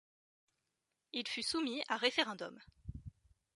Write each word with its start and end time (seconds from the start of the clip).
Il 1.13 1.27
fut 1.27 1.43
soumis 1.43 1.83
à 1.87 1.95
référendum. 1.95 2.59